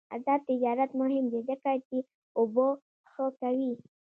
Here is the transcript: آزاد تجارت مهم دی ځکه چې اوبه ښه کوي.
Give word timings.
آزاد 0.15 0.41
تجارت 0.49 0.91
مهم 1.01 1.25
دی 1.31 1.39
ځکه 1.49 1.71
چې 1.87 1.97
اوبه 2.39 2.67
ښه 3.11 3.25
کوي. 3.39 3.73